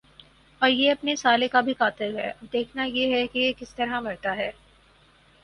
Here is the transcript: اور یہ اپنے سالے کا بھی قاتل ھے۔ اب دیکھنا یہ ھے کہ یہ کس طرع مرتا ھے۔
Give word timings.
اور 0.61 0.69
یہ 0.69 0.91
اپنے 0.91 1.15
سالے 1.15 1.47
کا 1.47 1.61
بھی 1.61 1.73
قاتل 1.73 2.17
ھے۔ 2.17 2.29
اب 2.29 2.53
دیکھنا 2.53 2.83
یہ 2.83 3.15
ھے 3.15 3.27
کہ 3.27 3.39
یہ 3.39 3.53
کس 3.59 3.75
طرع 3.75 3.99
مرتا 3.99 4.35
ھے۔ 4.35 4.51